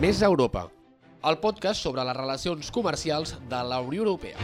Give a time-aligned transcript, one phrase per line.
[0.00, 0.66] Més Europa,
[1.24, 4.36] el podcast sobre les relacions comercials de la Unió Europea.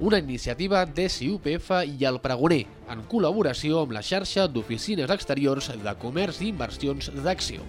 [0.00, 5.94] Una iniciativa de CUPF i el Pregoner, en col·laboració amb la xarxa d'oficines exteriors de
[6.02, 7.62] comerç i inversions d'Acció.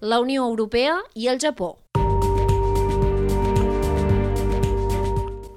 [0.00, 1.76] La Unió Europea i el Japó.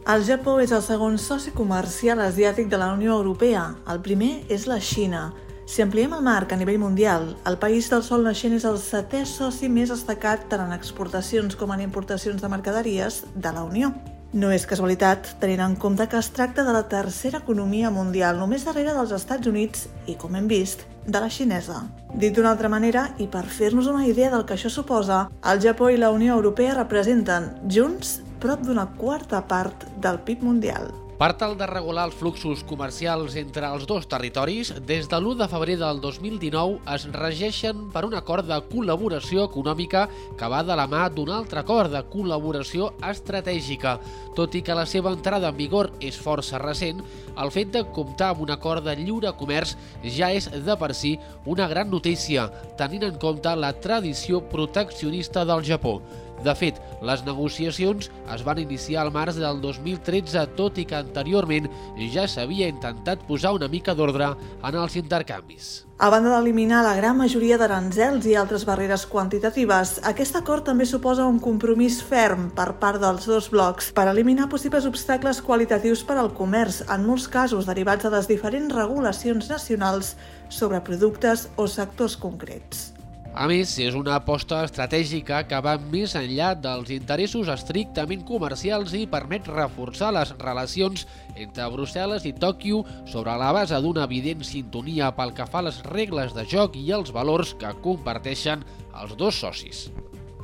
[0.04, 3.70] El Japó és el segon soci comercial asiàtic de la Unió Europea.
[3.88, 5.30] El primer és la Xina.
[5.66, 9.24] Si ampliem el marc a nivell mundial, el país del sol naixent és el setè
[9.26, 13.94] soci més destacat tant en exportacions com en importacions de mercaderies de la Unió.
[14.34, 18.66] No és casualitat, tenint en compte que es tracta de la tercera economia mundial, només
[18.66, 21.84] darrere dels Estats Units i, com hem vist, de la xinesa.
[22.12, 25.92] Dit d'una altra manera, i per fer-nos una idea del que això suposa, el Japó
[25.94, 30.92] i la Unió Europea representen, junts, prop d'una quarta part del PIB mundial.
[31.14, 35.48] Per tal de regular els fluxos comercials entre els dos territoris, des de l'1 de
[35.52, 40.08] febrer del 2019 es regeixen per un acord de col·laboració econòmica
[40.40, 44.00] que va de la mà d'un altre acord de col·laboració estratègica.
[44.34, 47.06] Tot i que la seva entrada en vigor és força recent,
[47.38, 49.78] el fet de comptar amb un acord de lliure comerç
[50.18, 55.62] ja és de per si una gran notícia, tenint en compte la tradició proteccionista del
[55.62, 56.00] Japó.
[56.44, 61.70] De fet, les negociacions es van iniciar al març del 2013, tot i que anteriorment
[62.12, 65.74] ja s'havia intentat posar una mica d'ordre en els intercanvis.
[66.04, 71.28] A banda d'eliminar la gran majoria d'aranzels i altres barreres quantitatives, aquest acord també suposa
[71.30, 76.34] un compromís ferm per part dels dos blocs per eliminar possibles obstacles qualitatius per al
[76.36, 80.18] comerç, en molts casos derivats de les diferents regulacions nacionals
[80.50, 82.93] sobre productes o sectors concrets.
[83.34, 89.08] A més, és una aposta estratègica que va més enllà dels interessos estrictament comercials i
[89.10, 95.34] permet reforçar les relacions entre Brussel·les i Tòquio sobre la base d'una evident sintonia pel
[95.34, 98.62] que fa a les regles de joc i els valors que comparteixen
[99.02, 99.88] els dos socis.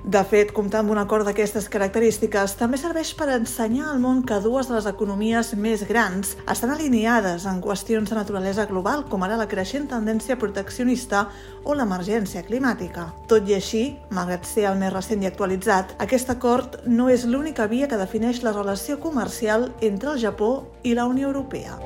[0.09, 4.39] De fet, comptar amb un acord d'aquestes característiques també serveix per ensenyar al món que
[4.41, 9.37] dues de les economies més grans estan alineades en qüestions de naturalesa global, com ara
[9.37, 11.27] la creixent tendència proteccionista
[11.61, 13.11] o l'emergència climàtica.
[13.29, 17.69] Tot i així, malgrat ser el més recent i actualitzat, aquest acord no és l'única
[17.69, 21.77] via que defineix la relació comercial entre el Japó i la Unió Europea.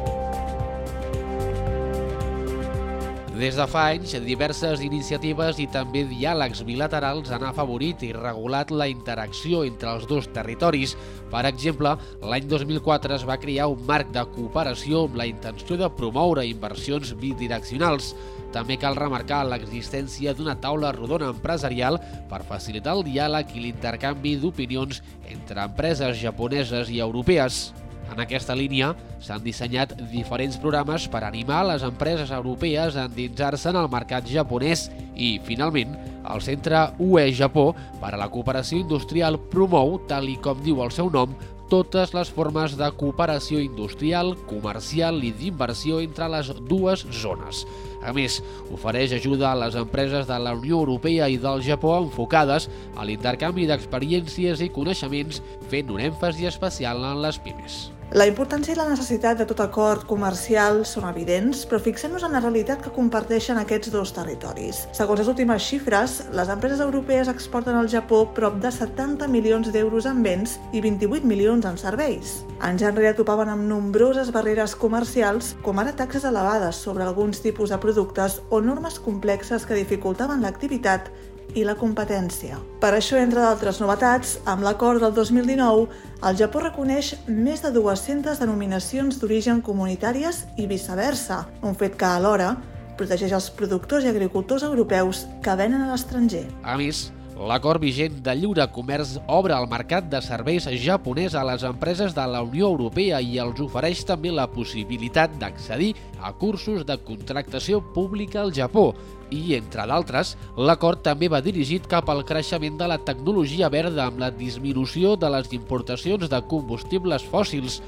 [3.43, 8.87] Des de fa anys, diverses iniciatives i també diàlegs bilaterals han afavorit i regulat la
[8.87, 10.93] interacció entre els dos territoris.
[11.27, 11.91] Per exemple,
[12.23, 17.11] l'any 2004 es va crear un marc de cooperació amb la intenció de promoure inversions
[17.19, 18.13] bidireccionals.
[18.55, 21.99] També cal remarcar l'existència d'una taula rodona empresarial
[22.31, 27.73] per facilitar el diàleg i l'intercanvi d'opinions entre empreses japoneses i europees.
[28.11, 28.91] En aquesta línia
[29.23, 34.89] s'han dissenyat diferents programes per animar les empreses europees a endinsar-se en el mercat japonès
[35.15, 37.71] i, finalment, el Centre UE Japó
[38.01, 41.33] per a la cooperació industrial promou, tal i com diu el seu nom,
[41.71, 47.63] totes les formes de cooperació industrial, comercial i d'inversió entre les dues zones.
[48.03, 48.41] A més,
[48.75, 53.67] ofereix ajuda a les empreses de la Unió Europea i del Japó enfocades a l'intercanvi
[53.69, 55.41] d'experiències i coneixements
[55.71, 57.85] fent un èmfasi especial en les pimes.
[58.13, 62.41] La importància i la necessitat de tot acord comercial són evidents, però fixem-nos en la
[62.43, 64.83] realitat que comparteixen aquests dos territoris.
[64.93, 70.05] Segons les últimes xifres, les empreses europees exporten al Japó prop de 70 milions d'euros
[70.05, 72.43] en béns i 28 milions en serveis.
[72.61, 77.81] Anys enrere topaven amb nombroses barreres comercials, com ara taxes elevades sobre alguns tipus de
[77.81, 81.09] productes o normes complexes que dificultaven l'activitat
[81.55, 82.57] i la competència.
[82.81, 85.87] Per això, entre d'altres novetats, amb l'acord del 2019,
[86.23, 92.55] el Japó reconeix més de 200 denominacions d'origen comunitàries i viceversa, un fet que alhora
[92.97, 96.45] protegeix els productors i agricultors europeus que venen a l'estranger.
[96.63, 101.63] A més, L'acord vigent de lliure comerç obre el mercat de serveis japonès a les
[101.65, 106.97] empreses de la Unió Europea i els ofereix també la possibilitat d'accedir a cursos de
[107.01, 108.91] contractació pública al Japó.
[109.33, 110.35] I, entre d'altres,
[110.69, 115.31] l'acord també va dirigit cap al creixement de la tecnologia verda amb la disminució de
[115.33, 117.81] les importacions de combustibles fòssils.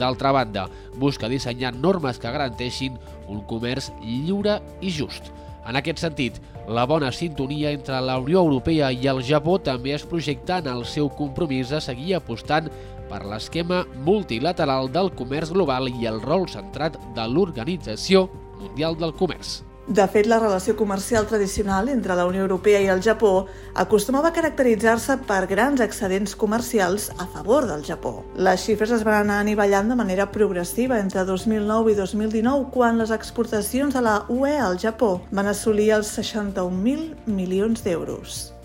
[0.00, 0.66] D'altra banda,
[1.00, 2.96] busca dissenyar normes que garanteixin
[3.28, 5.32] un comerç lliure i just.
[5.68, 6.38] En aquest sentit,
[6.68, 10.84] la bona sintonia entre la Unió Europea i el Japó també es projecta en el
[10.88, 12.70] seu compromís a seguir apostant
[13.10, 18.28] per l'esquema multilateral del comerç global i el rol centrat de l'Organització
[18.60, 19.60] Mundial del Comerç.
[19.90, 24.36] De fet, la relació comercial tradicional entre la Unió Europea i el Japó acostumava a
[24.36, 28.12] caracteritzar-se per grans excedents comercials a favor del Japó.
[28.36, 33.10] Les xifres es van anar anivellant de manera progressiva entre 2009 i 2019, quan les
[33.10, 38.59] exportacions de la UE al Japó van assolir els 61.000 milions d'euros.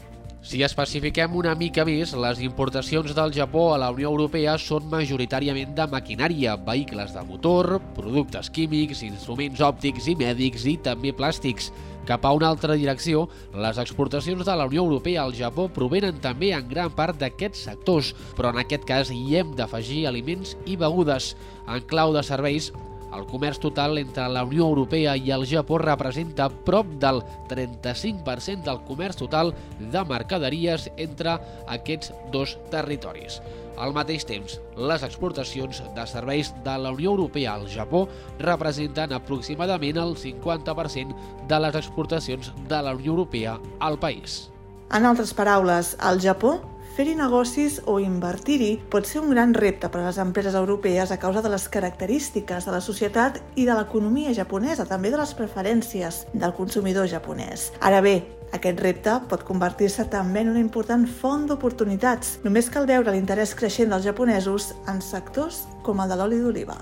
[0.45, 5.71] Si especifiquem una mica més, les importacions del Japó a la Unió Europea són majoritàriament
[5.73, 11.71] de maquinària, vehicles de motor, productes químics, instruments òptics i mèdics i també plàstics.
[12.05, 13.25] Cap a una altra direcció,
[13.57, 18.13] les exportacions de la Unió Europea al Japó provenen també en gran part d'aquests sectors,
[18.37, 21.33] però en aquest cas hi hem d'afegir aliments i begudes.
[21.65, 22.69] En clau de serveis,
[23.15, 28.81] el comerç total entre la Unió Europea i el Japó representa prop del 35% del
[28.87, 33.41] comerç total de mercaderies entre aquests dos territoris.
[33.75, 38.05] Al mateix temps, les exportacions de serveis de la Unió Europea al Japó
[38.39, 41.15] representen aproximadament el 50%
[41.49, 44.45] de les exportacions de la Unió Europea al país.
[44.93, 46.59] En altres paraules, el Japó
[46.95, 51.17] Fer-hi negocis o invertir-hi pot ser un gran repte per a les empreses europees a
[51.19, 56.21] causa de les característiques de la societat i de l'economia japonesa, també de les preferències
[56.31, 57.73] del consumidor japonès.
[57.83, 58.21] Ara bé,
[58.55, 62.37] aquest repte pot convertir-se també en una important font d'oportunitats.
[62.47, 66.79] Només cal veure l'interès creixent dels japonesos en sectors com el de l'oli d'oliva.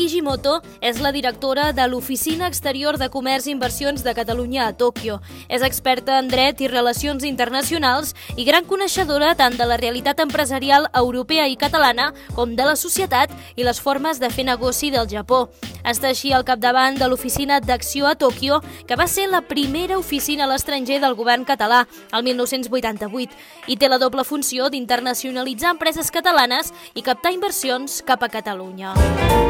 [0.00, 5.18] Kishimoto és la directora de l'Oficina Exterior de Comerç i Inversions de Catalunya a Tòquio.
[5.48, 10.88] És experta en dret i relacions internacionals i gran coneixedora tant de la realitat empresarial
[10.94, 15.48] europea i catalana com de la societat i les formes de fer negoci del Japó.
[15.84, 20.44] Està així al capdavant de l'Oficina d'Acció a Tòquio, que va ser la primera oficina
[20.44, 23.36] a l'estranger del govern català el 1988
[23.68, 29.49] i té la doble funció d'internacionalitzar empreses catalanes i captar inversions cap a Catalunya.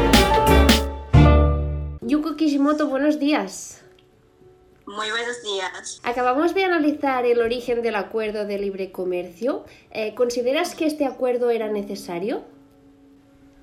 [2.01, 3.81] Yuko Kishimoto, buenos días.
[4.85, 6.01] Muy buenos días.
[6.03, 9.63] Acabamos de analizar el origen del acuerdo de libre comercio.
[9.91, 12.43] Eh, ¿Consideras que este acuerdo era necesario?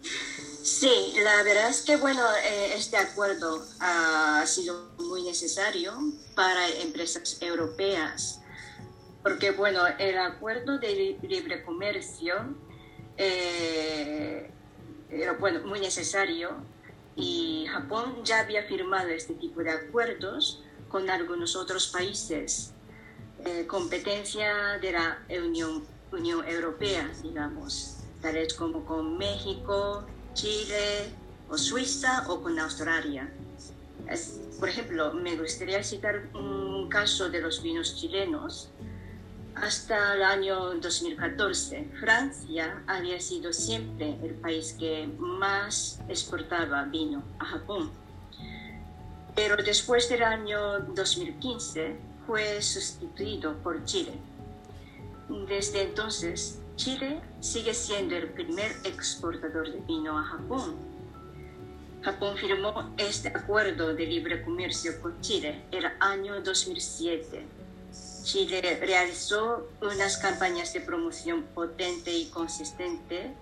[0.01, 5.93] Sí, la verdad es que bueno, eh, este acuerdo ha sido muy necesario
[6.35, 8.41] para empresas europeas,
[9.23, 12.55] porque bueno, el acuerdo de libre comercio
[13.17, 14.51] eh,
[15.11, 16.51] era bueno, muy necesario
[17.17, 22.73] y Japón ya había firmado este tipo de acuerdos con algunos otros países,
[23.45, 31.13] eh, competencia de la Unión, Unión Europea, digamos, tales como con México, Chile
[31.49, 33.31] o Suiza o con Australia.
[34.59, 38.71] por ejemplo, me gustaría citar un caso de los vinos chilenos
[39.63, 47.45] hasta el año 2014, Francia había sido siempre el país que más exportaba vino a
[47.45, 47.91] Japón.
[49.35, 51.97] Pero después del año 2015
[52.27, 54.13] fue sustituido por Chile.
[55.49, 60.77] Desde entonces, Chile sigue siendo el primer exportador de vino a Japón.
[62.03, 67.68] Japón firmó este acuerdo de libre comercio con Chile el año 2007
[68.29, 73.33] Chile realizó unas campañas de promoción potente y consistente.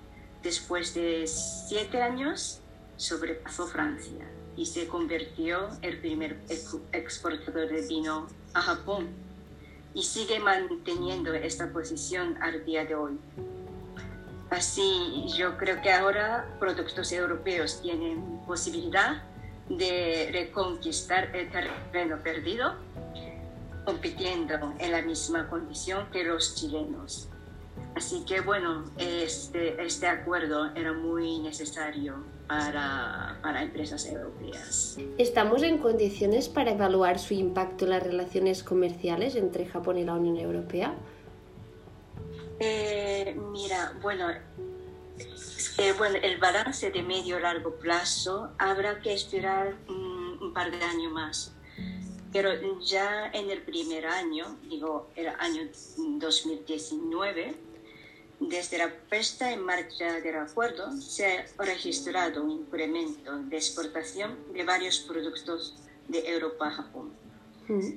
[0.44, 2.60] Después de siete años,
[2.96, 4.24] sobrepasó Francia
[4.56, 6.38] y se convirtió el primer
[6.92, 9.08] exportador de vino a Japón
[9.92, 13.18] y sigue manteniendo esta posición al día de hoy.
[14.50, 19.24] Así, yo creo que ahora productos europeos tienen posibilidad
[19.68, 22.76] de reconquistar el terreno perdido
[23.86, 27.28] compitiendo en la misma condición que los chilenos.
[27.94, 32.16] Así que bueno, este, este acuerdo era muy necesario
[32.46, 34.98] para, para, empresas europeas.
[35.16, 40.14] ¿Estamos en condiciones para evaluar su impacto en las relaciones comerciales entre Japón y la
[40.14, 40.94] Unión Europea?
[42.58, 44.26] Eh, mira, bueno,
[45.96, 51.56] bueno, el balance de medio largo plazo habrá que esperar un par de años más
[52.36, 55.62] pero ya en el primer año, digo, el año
[55.96, 57.54] 2019,
[58.40, 64.64] desde la puesta en marcha del acuerdo, se ha registrado un incremento de exportación de
[64.64, 65.76] varios productos
[66.08, 67.10] de Europa a Japón.
[67.68, 67.92] Mm.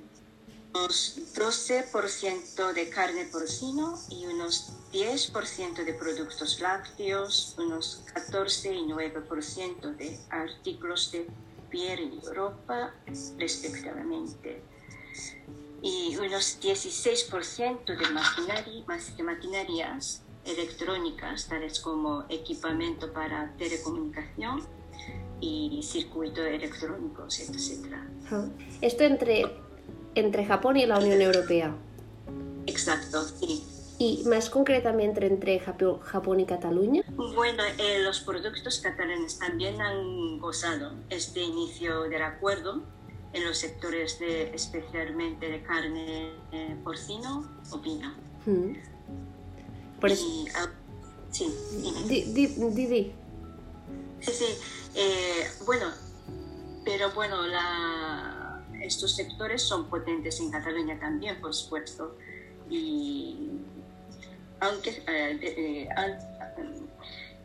[0.74, 9.98] Unos 12% de carne porcino y unos 10% de productos lácteos, unos 14 y 9%
[9.98, 11.28] de artículos de
[11.70, 12.94] piel y ropa
[13.38, 14.62] respectivamente.
[15.82, 17.96] y unos 16% de,
[19.16, 24.64] de maquinarias electrónicas, tales como equipamiento para telecomunicación
[25.42, 27.96] y circuitos electrónicos, etc.
[28.82, 29.46] Esto entre,
[30.16, 31.76] entre Japón y la Unión Europea.
[32.66, 33.64] Exacto, sí.
[34.02, 37.04] ¿Y más concretamente entre Japón y Cataluña?
[37.36, 42.82] Bueno, eh, los productos catalanes también han gozado este inicio del acuerdo
[43.34, 48.14] en los sectores de, especialmente de carne eh, porcino o vino.
[48.46, 48.74] Mm.
[50.00, 50.70] Por y, ah,
[51.30, 51.54] sí,
[52.08, 53.14] di, di, di,
[54.22, 54.46] Sí, sí.
[54.96, 55.88] Eh, bueno,
[56.86, 62.16] pero bueno, la, estos sectores son potentes en Cataluña también, por supuesto.
[62.70, 63.50] Y
[64.60, 65.90] aunque eh, eh,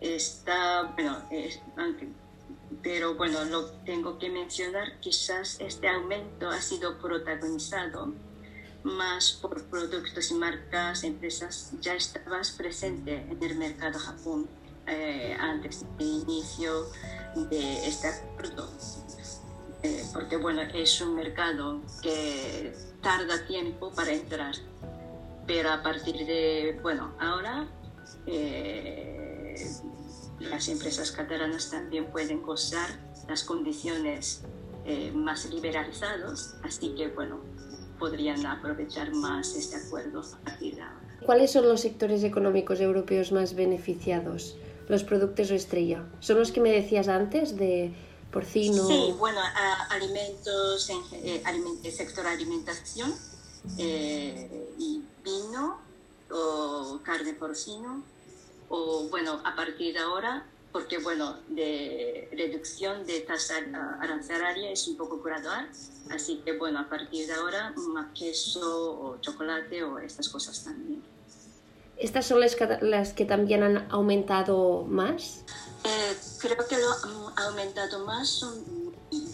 [0.00, 1.22] está, bueno,
[2.82, 8.12] pero bueno, lo tengo que mencionar, quizás este aumento ha sido protagonizado
[8.82, 14.48] más por productos y marcas, empresas ya estabas presente en el mercado Japón
[14.86, 16.86] eh, antes del inicio
[17.48, 18.70] de este acuerdo.
[20.12, 24.54] porque bueno, es un mercado que tarda tiempo para entrar
[25.46, 27.68] pero a partir de, bueno, ahora
[28.26, 29.54] eh,
[30.40, 32.88] las empresas catalanas también pueden gozar
[33.28, 34.42] las condiciones
[34.84, 37.40] eh, más liberalizadas, así que, bueno,
[37.98, 41.00] podrían aprovechar más este acuerdo a partir de ahora.
[41.24, 44.56] ¿Cuáles son los sectores económicos europeos más beneficiados?
[44.88, 46.04] Los productos o estrella.
[46.20, 47.94] ¿Son los que me decías antes de
[48.30, 48.86] porcino?
[48.86, 49.40] Sí, bueno,
[49.88, 53.14] alimentos, en, eh, sector alimentación
[53.78, 55.78] y vino
[56.30, 58.02] o carne porcino
[58.68, 63.54] o bueno, a partir de ahora, porque bueno, de reducción de tasa
[64.00, 65.68] arancelaria es un poco gradual,
[66.10, 71.02] así que bueno, a partir de ahora más queso o chocolate o estas cosas también.
[71.96, 75.44] ¿Estas son las que, las que también han aumentado más?
[75.84, 78.64] Eh, creo que lo han aumentado más son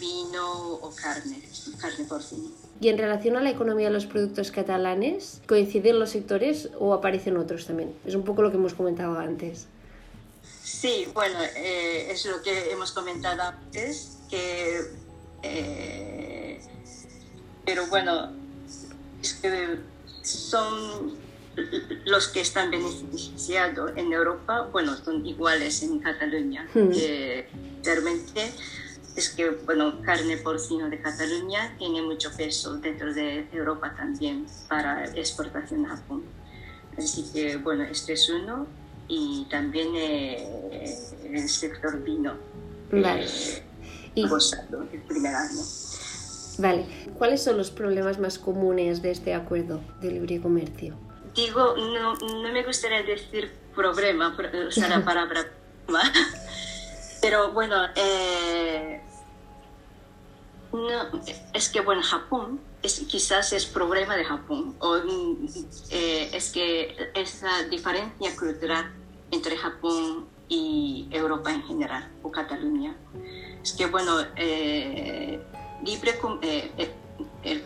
[0.01, 0.50] vino
[0.81, 1.41] o carne,
[1.79, 2.49] carne porcina.
[2.79, 7.37] Y en relación a la economía de los productos catalanes, ¿coinciden los sectores o aparecen
[7.37, 7.93] otros también?
[8.05, 9.67] Es un poco lo que hemos comentado antes.
[10.63, 14.81] Sí, bueno, eh, es lo que hemos comentado antes, que,
[15.43, 16.59] eh,
[17.63, 18.31] pero bueno,
[19.21, 19.77] es que
[20.23, 21.19] son
[22.05, 26.67] los que están beneficiados en Europa, bueno, son iguales en Cataluña.
[26.73, 26.89] Hmm.
[27.83, 28.51] realmente
[29.15, 35.05] es que, bueno, carne porcino de Cataluña tiene mucho peso dentro de Europa también para
[35.15, 36.23] exportación a Japón.
[36.97, 38.67] Así que, bueno, este es uno
[39.07, 42.35] y también eh, el sector vino.
[42.91, 43.25] Vale.
[43.25, 43.63] Eh,
[44.15, 45.61] y, el primer año.
[46.57, 46.85] Vale.
[47.17, 50.95] ¿Cuáles son los problemas más comunes de este acuerdo de libre comercio?
[51.35, 54.35] Digo, no, no me gustaría decir problema,
[54.67, 55.45] usar la palabra
[57.21, 59.01] pero bueno, eh,
[60.73, 61.21] no,
[61.53, 64.97] es que bueno, Japón es, quizás es problema de Japón, o
[65.91, 68.91] eh, es que esa diferencia cultural
[69.29, 72.95] entre Japón y Europa en general, o Cataluña,
[73.61, 75.39] es que bueno, eh,
[75.85, 76.19] libre,
[77.43, 77.63] el,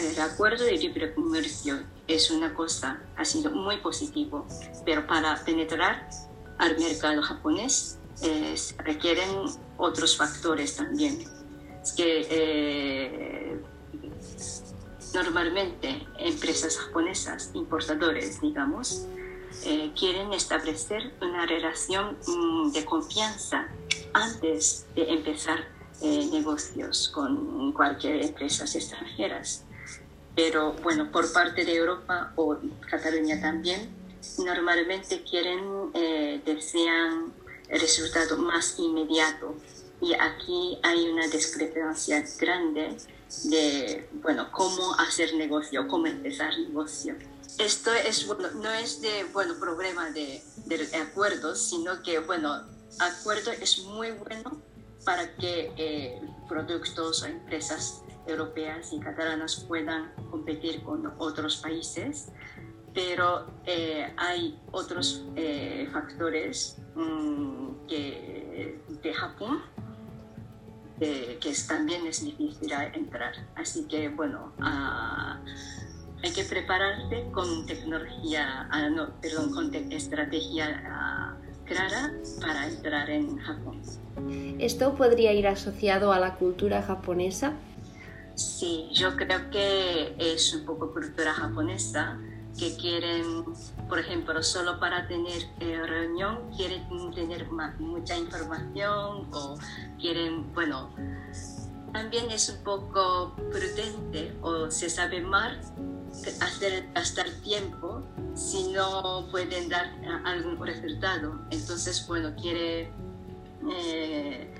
[0.00, 1.78] el, acuerdo de libre comercio
[2.08, 4.46] es una cosa, ha sido muy positivo,
[4.84, 6.08] pero para penetrar
[6.58, 9.28] al mercado japonés eh, requieren
[9.76, 11.18] otros factores también.
[11.96, 13.62] Que eh,
[15.14, 19.06] normalmente empresas japonesas, importadores, digamos,
[19.64, 23.68] eh, quieren establecer una relación mm, de confianza
[24.12, 29.64] antes de empezar negocios con cualquier empresa extranjeras.
[30.36, 32.56] Pero bueno, por parte de Europa o
[32.88, 33.90] Cataluña también,
[34.38, 35.90] normalmente quieren,
[36.44, 37.32] desean
[37.68, 39.54] resultado más inmediato.
[40.00, 42.96] Y aquí hay una discrepancia grande
[43.44, 47.16] de, bueno, cómo hacer negocio, cómo empezar negocio.
[47.58, 52.62] Esto es, bueno, no es de, bueno, problema de, de acuerdos, sino que, bueno,
[53.00, 54.62] acuerdo es muy bueno
[55.04, 62.26] para que eh, productos o empresas europeas y catalanas puedan competir con otros países,
[62.94, 69.62] pero eh, hay otros eh, factores mm, que, de Japón
[70.98, 73.32] que también es difícil entrar.
[73.54, 75.40] Así que bueno, ah,
[76.22, 83.38] hay que prepararse con tecnología, ah, no, perdón, con estrategia ah, clara para entrar en
[83.38, 83.80] Japón.
[84.58, 87.52] ¿Esto podría ir asociado a la cultura japonesa?
[88.34, 92.18] Sí, yo creo que es un poco cultura japonesa
[92.58, 93.44] que quieren,
[93.88, 96.84] por ejemplo, solo para tener eh, reunión, quieren
[97.14, 99.56] tener mucha información o
[100.00, 100.90] quieren, bueno,
[101.92, 105.60] también es un poco prudente o se sabe mal
[106.40, 108.02] hacer gastar tiempo
[108.34, 109.86] si no pueden dar
[110.24, 111.38] algún resultado.
[111.50, 112.90] Entonces, bueno, quiere,
[113.70, 114.52] eh,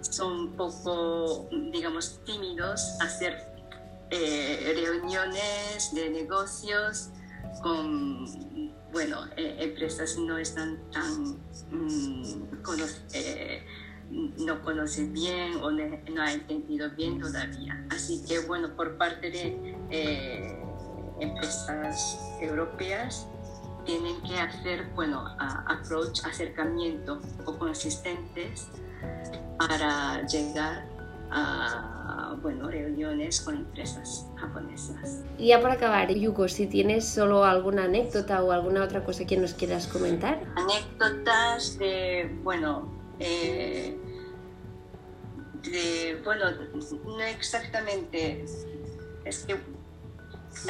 [0.00, 3.54] son un poco, digamos, tímidos hacer
[4.10, 7.10] eh, reuniones de negocios
[7.62, 8.24] con,
[8.92, 11.38] bueno, eh, empresas no están tan
[11.70, 12.54] mm,
[14.44, 17.84] no conocen bien o no, ha entendido bien todavía.
[17.90, 20.62] Así que bueno, por parte de eh,
[21.20, 23.26] empresas europeas
[23.84, 28.68] tienen que hacer, bueno, approach, acercamiento o consistentes
[29.58, 30.86] para llegar
[31.30, 35.22] a bueno, reuniones con empresas japonesas.
[35.38, 39.36] Y ya para acabar, Yuko, si tienes solo alguna anécdota o alguna otra cosa que
[39.36, 40.40] nos quieras comentar.
[40.56, 43.96] Anécdotas de, bueno, eh,
[45.62, 46.46] de, bueno,
[47.04, 48.44] no exactamente,
[49.24, 49.56] es que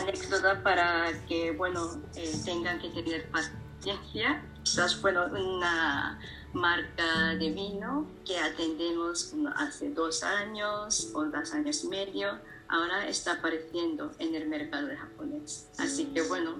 [0.00, 4.42] anécdota para que, bueno, eh, tengan que tener paciencia.
[4.62, 6.18] Quizás, bueno, una
[6.54, 13.34] marca de vino que atendemos hace dos años o dos años y medio, ahora está
[13.34, 15.68] apareciendo en el mercado de japonés.
[15.78, 16.56] Así que, bueno,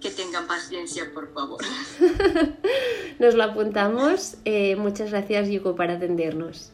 [0.00, 1.60] que tengan paciencia, por favor.
[3.18, 4.36] Nos lo apuntamos.
[4.44, 6.70] Eh, muchas gracias, Yuko, para atendernos.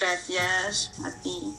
[0.00, 1.54] Gracias a ti.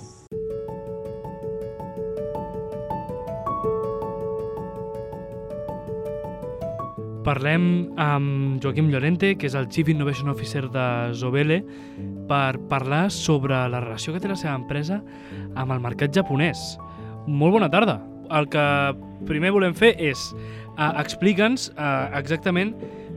[7.24, 11.62] Parlem amb Joaquim Llorente, que és el Chief Innovation Officer de Zobele,
[12.28, 15.00] per parlar sobre la relació que té la seva empresa
[15.56, 16.76] amb el mercat japonès.
[17.28, 18.02] Molt bona tarda.
[18.34, 18.66] El que
[19.30, 22.74] primer volem fer és uh, explica'ns uh, exactament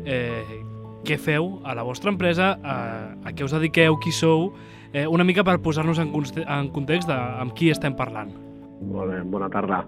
[0.06, 0.62] eh,
[1.06, 4.52] què feu a la vostra empresa, uh, a què us dediqueu, qui sou,
[4.92, 6.12] eh, una mica per posar-nos en,
[6.46, 8.30] en context de amb qui estem parlant.
[8.86, 9.82] Molt bé, bona tarda.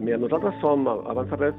[0.00, 1.58] Mira, nosaltres som, abans de res,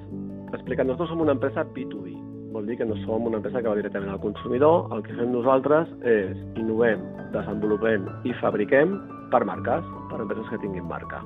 [0.53, 2.15] explicant, nosaltres som una empresa B2B.
[2.55, 4.87] Vol dir que no som una empresa que va directament al consumidor.
[4.95, 8.95] El que fem nosaltres és innovem, desenvolupem i fabriquem
[9.33, 11.19] per marques, per empreses que tinguin marca.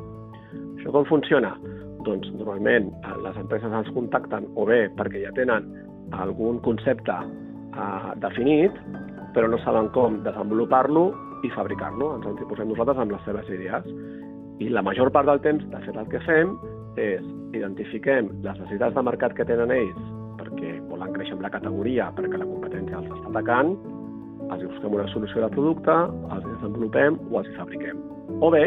[0.79, 1.53] Això com funciona?
[2.07, 5.69] Doncs normalment eh, les empreses ens contacten o bé perquè ja tenen
[6.17, 8.75] algun concepte eh, definit,
[9.35, 11.11] però no saben com desenvolupar-lo
[11.45, 12.15] i fabricar-lo.
[12.17, 13.87] Ens en posem nosaltres amb les seves idees.
[14.61, 16.57] I la major part del temps, de fet, el que fem
[17.01, 17.25] és
[17.57, 20.01] identifiquem les necessitats de mercat que tenen ells
[20.39, 23.75] perquè volen créixer amb la categoria, perquè la competència els està atacant,
[24.51, 25.97] els busquem una solució de producte,
[26.35, 28.01] els desenvolupem o els fabriquem.
[28.41, 28.65] O bé,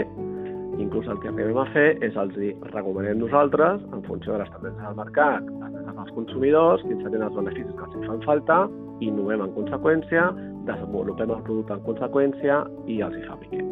[0.80, 2.38] inclús el que arribem a fer és els
[2.72, 7.36] recomanem nosaltres, en funció de les tendències del mercat, les dels consumidors, quins serien els
[7.36, 8.58] beneficis que els fan falta,
[9.04, 10.28] innovem en conseqüència,
[10.68, 13.66] desenvolupem el producte en conseqüència i els hi fabriquem.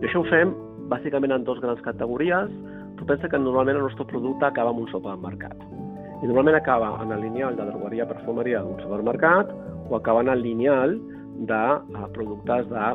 [0.00, 0.54] I això ho fem
[0.90, 2.52] bàsicament en dues grans categories,
[2.98, 5.56] tu pensa que normalment el nostre producte acaba en un supermercat.
[6.22, 9.50] I normalment acaba en el lineal de drogueria perfumeria d'un supermercat
[9.90, 10.96] o acaba en el lineal
[11.50, 12.94] de uh, productes de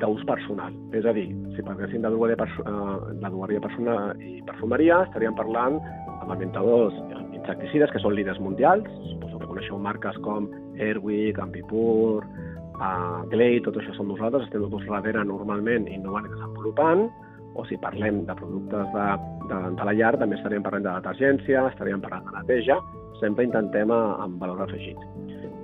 [0.00, 0.72] d'ús personal.
[0.96, 5.36] És a dir, si parléssim de drogueria, perso uh, de drogueria personal i perfumeria, estaríem
[5.38, 5.78] parlant
[6.18, 6.96] amb alimentadors
[7.36, 8.88] insecticides, que són líders mundials.
[9.12, 10.48] Suposo que coneixeu marques com
[10.80, 12.24] Airwick, Ambipur,
[12.80, 17.08] uh, Glade, tot això són nosaltres, estem tots darrere normalment innovant i desenvolupant
[17.54, 19.06] o si parlem de productes de,
[19.50, 22.78] de, de la llar, també estaríem parlant de detergència, estaríem parlant de neteja,
[23.20, 25.00] sempre intentem amb valor afegit.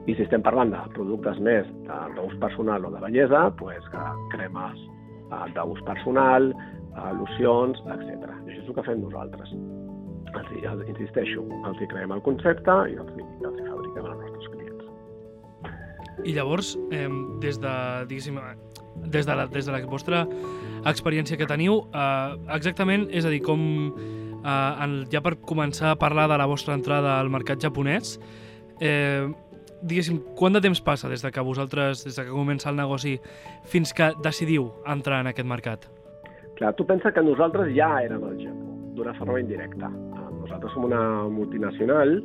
[0.05, 1.69] I si estem parlant de productes més
[2.17, 4.03] d'ús personal o de bellesa, doncs que
[4.35, 8.35] cremes eh, d'ús personal, eh, locions, etc.
[8.43, 9.55] Això és el que fem nosaltres.
[10.35, 13.17] Els, els, insisteixo, els hi creem el concepte i els,
[13.47, 16.23] els hi fabriquem als nostres clients.
[16.25, 17.09] I llavors, eh,
[17.45, 17.75] des de,
[18.11, 18.41] diguéssim,
[18.97, 20.25] des de la, des de la vostra
[20.87, 23.61] experiència que teniu, eh, exactament, és a dir, com
[24.45, 28.19] eh, en, ja per començar a parlar de la vostra entrada al mercat japonès,
[28.81, 29.27] eh,
[29.85, 33.19] diguéssim, quant de temps passa des de que vosaltres, des de que comença el negoci,
[33.65, 35.89] fins que decidiu entrar en aquest mercat?
[36.57, 39.91] Clar, tu pensa que nosaltres ja érem al Japó, d'una forma indirecta.
[40.41, 42.21] Nosaltres som una multinacional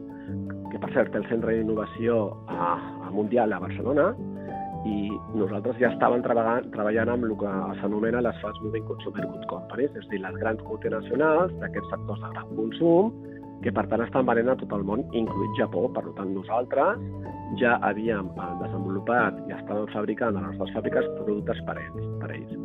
[0.69, 4.11] que, per cert, té el centre d'innovació a Mundial a Barcelona,
[4.87, 9.49] i nosaltres ja estàvem treballant, treballant amb el que s'anomena les Fast Moving Consumer Goods
[9.51, 13.11] Companies, és a dir, les grans multinacionals d'aquests sectors de gran consum,
[13.63, 15.87] que per tant estan venent a tot el món, incluït Japó.
[15.95, 17.01] Per tant, nosaltres
[17.59, 22.11] ja havíem eh, desenvolupat i estàvem fabricant a les nostres fàbriques productes per ells.
[22.21, 22.55] Per ells.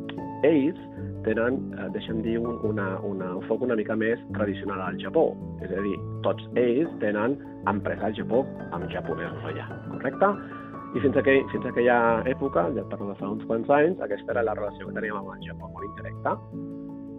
[0.45, 0.83] ells
[1.25, 5.31] tenen, eh, deixem dir, un, una, una, un foc una mica més tradicional al Japó.
[5.65, 5.97] És a dir,
[6.27, 7.39] tots ells tenen
[7.71, 10.31] empresa al Japó amb japonesos allà, correcte?
[10.95, 11.99] I fins, aquell, fins a aquella
[12.31, 15.33] època, ja parlo de fa uns quants anys, aquesta era la relació que teníem amb
[15.33, 16.37] el Japó, molt indirecta.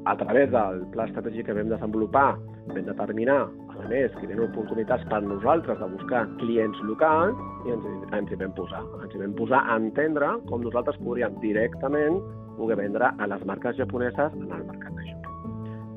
[0.08, 2.38] A través del pla estratègic que vam desenvolupar,
[2.70, 3.42] vam determinar,
[3.76, 8.40] a més, que tenen oportunitats per nosaltres de buscar clients locals i ens, ens hi
[8.40, 8.80] vam posar.
[9.02, 12.22] Ens hi vam posar a entendre com nosaltres podríem directament
[12.56, 15.36] poder vendre a les marques japoneses en el mercat de Japó.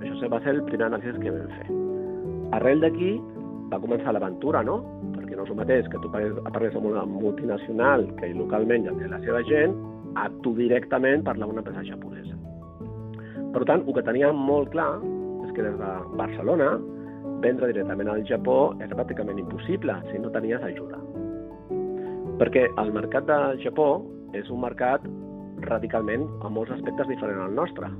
[0.02, 1.78] Això va ser el primer anàlisi que vam fer.
[2.58, 3.14] Arrel d'aquí
[3.70, 4.80] va començar l'aventura, no?
[5.38, 9.20] No és el mateix que tu parles amb una multinacional que localment ja té la
[9.22, 9.76] seva gent,
[10.18, 12.34] a tu directament parlar amb una empresa japonesa.
[13.54, 14.96] Per tant, el que teníem molt clar
[15.46, 16.72] és que des de Barcelona
[17.44, 20.98] vendre directament al Japó és pràcticament impossible si no tenies ajuda.
[22.42, 23.88] Perquè el mercat del Japó
[24.34, 25.06] és un mercat
[25.70, 27.94] radicalment, en molts aspectes, diferent al nostre.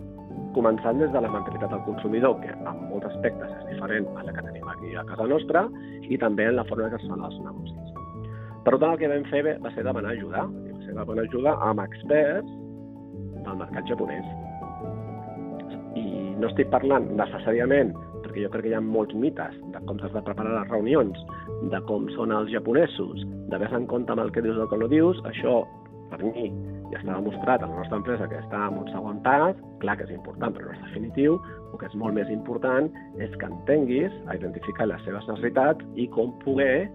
[0.57, 4.33] Començant des de la mentalitat del consumidor, que en molts aspectes és diferent a la
[4.33, 5.67] que tenim aquí a casa nostra,
[6.09, 7.95] i també en la forma que es fan els negocis.
[8.65, 11.55] Per tant, el que vam fer va ser demanar ajuda, i va ser demanar ajuda
[11.69, 12.53] amb experts
[13.45, 14.29] del mercat japonès.
[15.99, 16.07] I
[16.41, 20.13] no estic parlant necessàriament perquè jo crec que hi ha molts mites de com s'has
[20.15, 21.21] de preparar les reunions,
[21.73, 24.73] de com són els japonesos, de ves en compte amb el que dius o el
[24.73, 25.63] que no dius, això,
[26.11, 26.51] per mi,
[26.92, 30.07] ja està demostrat a la nostra empresa que està en un segon pas, clar que
[30.09, 32.88] és important però no és definitiu, el que és molt més important
[33.20, 36.88] és que entenguis a identificar les seves necessitats i com poder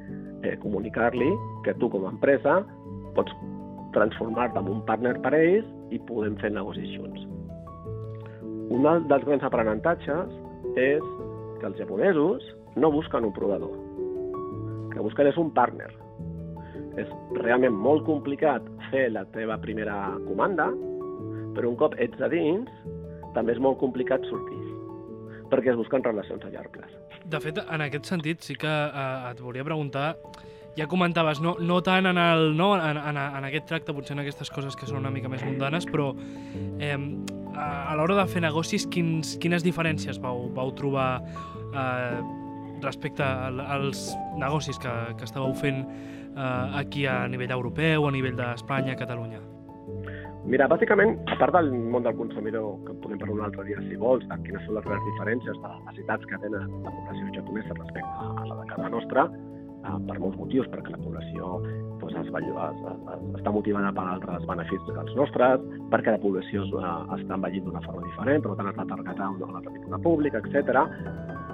[0.43, 1.29] eh, comunicar-li
[1.67, 2.61] que tu com a empresa
[3.17, 3.35] pots
[3.93, 7.27] transformar-te en un partner per a ells i podem fer negocis junts.
[8.73, 10.33] Un dels grans aprenentatges
[10.81, 11.03] és
[11.59, 13.75] que els japonesos no busquen un proveedor,
[14.93, 15.91] que busquen és un partner.
[16.99, 17.09] És
[17.41, 20.69] realment molt complicat fer la teva primera comanda,
[21.55, 22.69] però un cop ets a dins,
[23.33, 24.59] també és molt complicat sortir,
[25.51, 26.93] perquè es busquen relacions a llarg plaç.
[27.25, 30.13] De fet, en aquest sentit, sí que eh, et volia preguntar
[30.75, 34.23] ja comentaves, no, no tant en, el, no, en, en, en aquest tracte, potser en
[34.23, 36.11] aquestes coses que són una mica més mundanes, però
[36.81, 36.97] eh,
[37.53, 42.23] a, a l'hora de fer negocis, quins, quines diferències vau, vau trobar eh,
[42.83, 44.09] respecte als
[44.41, 45.85] negocis que, que estàveu fent
[46.35, 49.41] eh, aquí a nivell europeu, a nivell d'Espanya, Catalunya?
[50.43, 53.95] Mira, bàsicament, a part del món del consumidor, que podem parlar un altre dia si
[53.95, 57.77] vols, de quines són les grans diferències de les necessitats que tenen la població japonesa
[57.77, 61.53] respecte a la de casa nostra, eh, per molts motius, perquè la població
[62.01, 65.63] doncs, es, es, es, està motivada per altres beneficis dels nostres,
[65.95, 69.61] perquè la població eh, està envellint d'una forma diferent, per tant es va targetar una
[69.61, 70.83] altra tipus de públic, etc.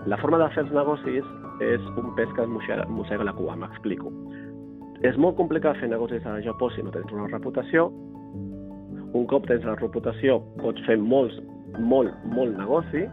[0.09, 1.29] La forma de fer els negocis
[1.61, 4.09] és un pes que mossega la cua, m'explico.
[5.07, 7.87] És molt complicat fer negocis a Japó si no tens una reputació.
[9.15, 11.37] Un cop tens la reputació, pots fer molts,
[11.79, 13.05] molt, molt negoci,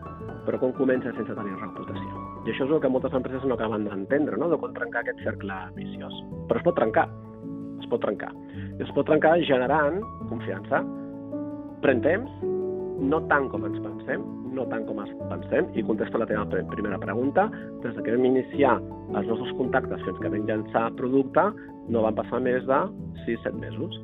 [0.46, 2.24] però com comences sense tenir reputació?
[2.46, 4.50] I això és el que moltes empreses no acaben d'entendre, no?
[4.50, 6.18] de com trencar aquest cercle viciós.
[6.50, 7.06] Però es pot trencar,
[7.80, 8.32] es pot trencar.
[8.76, 10.82] I es pot trencar generant confiança.
[11.86, 12.34] Pren temps,
[12.98, 16.98] no tant com ens pensem, no tant com ens pensem, i contesto la teva primera
[17.02, 17.46] pregunta,
[17.84, 18.76] des que vam iniciar
[19.14, 21.44] els nostres contactes fins que vam llançar producte,
[21.92, 22.80] no van passar més de
[23.26, 23.98] 6-7 mesos.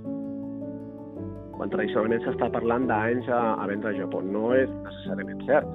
[1.56, 4.22] Quan tradicionalment s'està parlant d'anys a, a vendre a Japó.
[4.24, 5.68] No és necessàriament cert.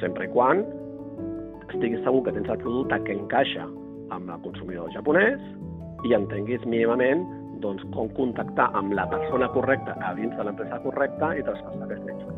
[0.00, 0.62] Sempre i quan
[1.66, 3.66] estiguis segur que tens el producte que encaixa
[4.14, 5.42] amb el consumidor japonès
[6.06, 7.26] i entenguis mínimament
[7.64, 12.12] doncs, com contactar amb la persona correcta a dins de l'empresa correcta i traspassar aquesta
[12.12, 12.35] informació.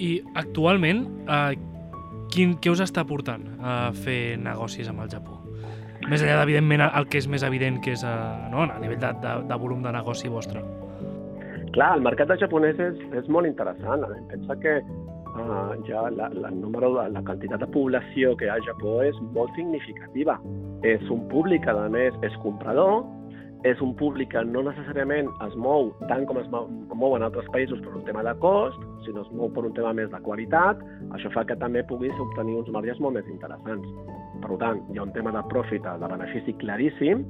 [0.00, 1.58] I actualment, eh,
[2.32, 5.36] quin, què us està portant a fer negocis amb el Japó?
[6.08, 8.14] Més enllà, evidentment, el que és més evident, que és eh,
[8.52, 10.64] no, a nivell de, de, de volum de negoci vostre.
[11.74, 14.02] Clar, el mercat de japonès és, és molt interessant.
[14.32, 18.56] Pensa que uh, ja la, la, número de, la quantitat de població que hi ha
[18.58, 20.40] al Japó és molt significativa.
[20.88, 23.04] És un públic a més, és comprador,
[23.68, 27.82] és un públic que no necessàriament es mou tant com es mou en altres països
[27.84, 30.80] per un tema de cost, sinó es mou per un tema més de qualitat,
[31.16, 33.84] això fa que també puguis obtenir uns marges molt més interessants.
[34.40, 37.26] Per tant, hi ha un tema de profit, de benefici claríssim,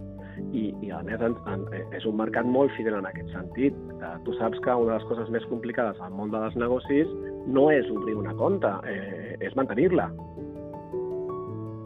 [0.55, 1.67] i, i a més en, en,
[1.97, 3.77] és un mercat molt fidel en aquest sentit.
[3.99, 7.11] Eh, tu saps que una de les coses més complicades al món dels negocis
[7.51, 10.09] no és obrir una compta, eh, és mantenir-la.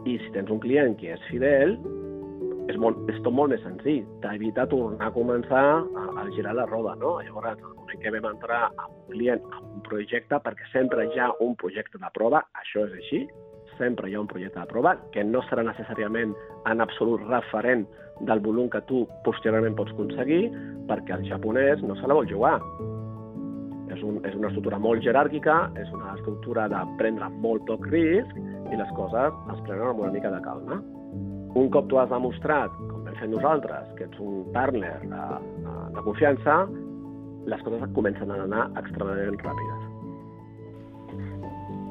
[0.05, 1.79] I si tens un client que és fidel,
[2.69, 4.03] és, molt, és tot molt més senzill.
[4.23, 7.17] T'evita tornar a començar a, a girar la roda, no?
[7.23, 11.21] Llavors, el moment que vam entrar amb un client, amb un projecte, perquè sempre hi
[11.21, 13.21] ha un projecte de prova, això és així,
[13.77, 16.33] sempre hi ha un projecte de prova, que no serà necessàriament
[16.71, 17.85] en absolut referent
[18.25, 20.45] del volum que tu posteriorment pots aconseguir,
[20.89, 22.57] perquè el japonès no se la vol jugar.
[23.93, 28.31] És, un, és una estructura molt jeràrquica, és una estructura de prendre molt poc risc
[28.35, 30.81] i les coses es prenen amb una mica de calma.
[31.55, 35.23] Un cop tu has demostrat, com hem fet nosaltres, que ets un partner de,
[35.95, 36.65] de confiança,
[37.47, 39.81] les coses comencen a anar extremadament ràpides.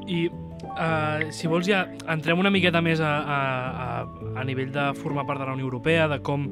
[0.05, 3.41] I uh, si vols ja entrem una miqueta més a, a,
[3.89, 4.01] a,
[4.43, 6.51] a nivell de formar part de la Unió Europea, de com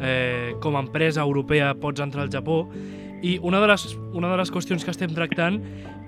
[0.00, 2.64] eh, com a empresa europea pots entrar al Japó
[3.22, 5.60] i una de les, una de les qüestions que estem tractant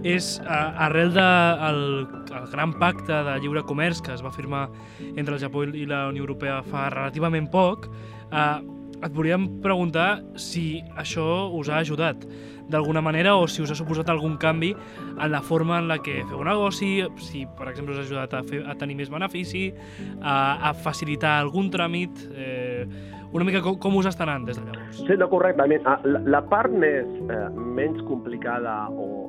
[0.02, 4.68] és, eh, arrel del de el gran pacte de lliure comerç que es va firmar
[5.16, 7.88] entre el Japó i la Unió Europea fa relativament poc,
[8.32, 8.60] eh,
[9.02, 12.26] et volíem preguntar si això us ha ajudat
[12.70, 14.72] d'alguna manera o si us ha suposat algun canvi
[15.20, 18.42] en la forma en la que feu negoci, si per exemple us ha ajudat a,
[18.46, 19.72] fer, a tenir més benefici,
[20.20, 22.86] a, a facilitar algun tràmit, eh,
[23.32, 25.02] una mica com, com us està anant des de llavors?
[25.02, 25.84] Sí, no, correctament.
[25.88, 29.21] Ah, la, la part més, eh, menys complicada o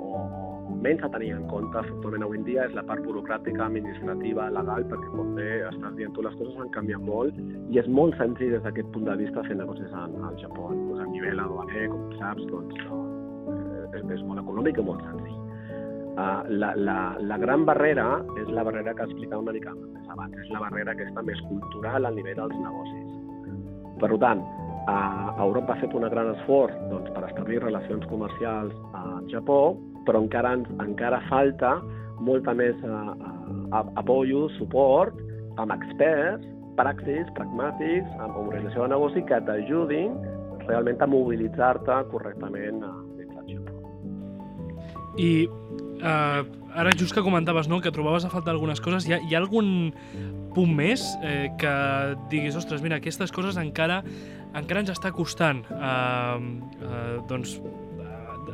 [0.84, 4.86] menys a tenir en compte efectivament avui en dia és la part burocràtica, administrativa, legal,
[4.92, 7.40] perquè com bé estàs dient tu, les coses han canviat molt
[7.72, 10.70] i és molt senzill des d'aquest punt de vista fer negocis al, al Japó.
[10.74, 13.00] Doncs a nivell aduaner, com saps, doncs, no,
[13.94, 15.40] és, és molt econòmic i molt senzill.
[16.14, 20.36] Uh, la, la, la gran barrera és la barrera que explicava una mica més abans,
[20.44, 23.08] és la barrera aquesta més cultural al nivell dels negocis.
[24.04, 24.44] Per tant,
[24.92, 29.74] uh, Europa ha fet un gran esforç doncs, per establir relacions comercials al Japó,
[30.08, 31.78] però encara, encara falta
[32.24, 33.14] molta més uh,
[33.74, 35.18] uh, apoyo, suport,
[35.62, 40.16] amb experts, praxis, pragmàtics, amb organització de negoci que t'ajudin
[40.66, 42.94] realment a mobilitzar-te correctament a,
[45.18, 45.46] i
[46.02, 46.42] uh,
[46.74, 49.42] ara just que comentaves no, que trobaves a faltar algunes coses, hi ha, hi ha
[49.44, 49.94] algun
[50.54, 51.74] punt més eh, que
[52.30, 54.02] diguis, ostres, mira, aquestes coses encara
[54.58, 57.56] encara ens està costant uh, uh, doncs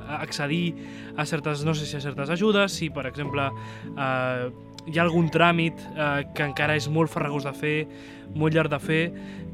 [0.10, 0.76] accedir
[1.18, 3.46] a certes, no sé si a certes ajudes, si per exemple
[3.96, 4.50] eh,
[4.90, 7.78] hi ha algun tràmit eh, que encara és molt farragós de fer,
[8.36, 9.02] molt llarg de fer,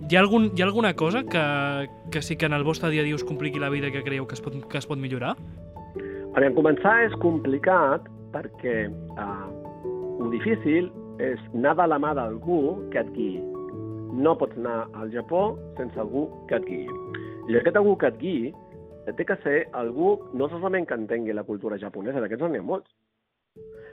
[0.06, 1.46] hi ha, algun, hi ha alguna cosa que,
[2.12, 4.28] que sí que en el vostre dia a dia us compliqui la vida que creieu
[4.28, 5.36] que es pot, que es pot millorar?
[6.36, 9.46] Aviam, començar és complicat perquè eh,
[10.20, 10.92] un difícil
[11.24, 12.60] és anar de la mà d'algú
[12.92, 13.40] que et guiï.
[14.16, 16.88] No pots anar al Japó sense algú que et guiï.
[17.52, 18.52] I aquest algú que et guiï
[19.14, 22.90] té que ser algú no solament que entengui la cultura japonesa, d'aquests n'hi ha molts.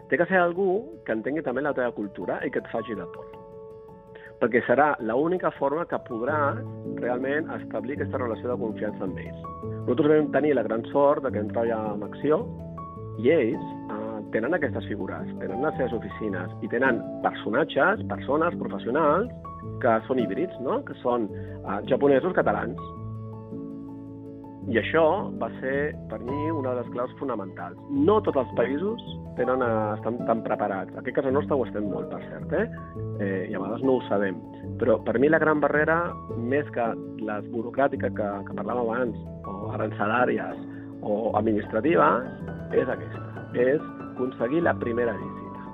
[0.08, 0.68] Té que ser algú
[1.06, 3.36] que entengui també la teva cultura i que et faci de tot.
[4.40, 6.58] Perquè serà l'única forma que podràs
[6.98, 9.44] realment establir aquesta relació de confiança amb ells.
[9.86, 12.40] Nosaltres vam tenir la gran sort de que vam treballar amb Acció
[13.22, 19.30] i ells eh, tenen aquestes figures, tenen les seves oficines i tenen personatges, persones, professionals,
[19.82, 20.80] que són híbrids, no?
[20.88, 22.80] que són eh, japonesos catalans.
[24.70, 25.04] I això
[25.40, 27.78] va ser, per mi, una de les claus fonamentals.
[27.90, 29.02] No tots els països
[29.34, 30.94] tenen, eh, estan tan preparats.
[30.98, 32.68] Aquí a casa nostra ho estem molt, per cert, eh?
[33.18, 33.50] eh?
[33.50, 34.38] i a vegades no ho sabem.
[34.78, 35.98] Però per mi la gran barrera,
[36.38, 36.86] més que
[37.26, 39.18] les burocràtiques que, que parlàvem abans,
[39.50, 40.62] o arancelàries
[41.02, 42.30] o administratives,
[42.78, 43.26] és aquesta.
[43.58, 45.66] És aconseguir la primera visita.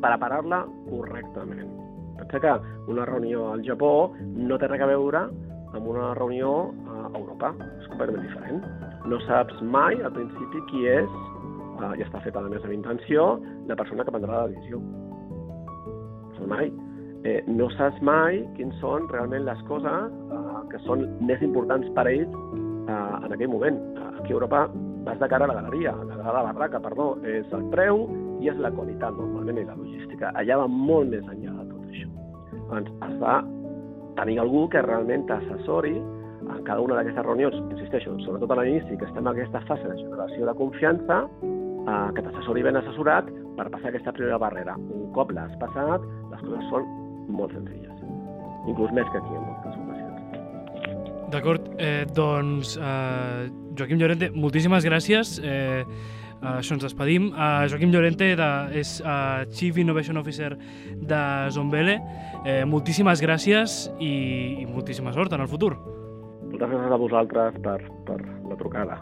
[0.00, 1.68] Preparar-la correctament.
[2.16, 5.26] Pensa que una reunió al Japó no té res a veure
[5.72, 6.72] amb una reunió
[7.10, 7.52] Europa.
[7.80, 8.62] És completament diferent.
[9.10, 11.18] No saps mai, al principi, qui és,
[11.80, 14.78] eh, i està feta la mesa d'intenció, la persona que prendrà la decisió.
[14.78, 16.72] No saps mai.
[17.24, 22.06] Eh, no saps mai quins són realment les coses eh, que són més importants per
[22.08, 22.32] a ells
[22.88, 23.78] eh, en aquell moment.
[24.18, 24.68] Aquí a Europa
[25.04, 28.06] vas de cara a la galeria, a la barraca, perdó, és el preu
[28.42, 30.32] i és la qualitat normalment i la logística.
[30.38, 32.08] Allà va molt més enllà de tot això.
[32.70, 33.36] Doncs has de
[34.18, 35.94] tenir algú que realment t'assessori
[36.56, 39.96] en cada una d'aquestes reunions, insisteixo, sobretot a l'inici, que estem en aquesta fase de
[40.00, 44.76] generació de confiança, eh, que t'assessori ben assessorat per passar aquesta primera barrera.
[44.78, 46.88] Un cop l'has passat, les coses són
[47.32, 48.06] molt senzilles,
[48.68, 51.28] inclús més que aquí en moltes ocasions.
[51.32, 55.38] D'acord, eh, doncs eh, Joaquim Llorente, moltíssimes gràcies.
[55.42, 55.84] Eh,
[56.42, 57.30] això ens despedim.
[57.30, 60.56] Uh, Joaquim Llorente de, és uh, Chief Innovation Officer
[60.98, 61.22] de
[61.54, 62.00] Zombele.
[62.42, 64.14] Eh, moltíssimes gràcies i,
[64.62, 65.76] i moltíssima sort en el futur.
[66.62, 68.98] Moltes gràcies a vosaltres per, per la trucada.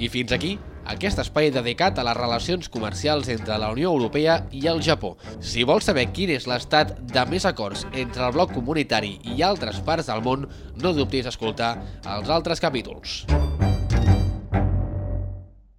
[0.00, 0.54] I fins aquí
[0.88, 5.18] aquest espai dedicat a les relacions comercials entre la Unió Europea i el Japó.
[5.38, 9.84] Si vols saber quin és l'estat de més acords entre el bloc comunitari i altres
[9.84, 10.48] parts del món,
[10.80, 11.74] no dubtis a escoltar
[12.16, 13.20] els altres capítols.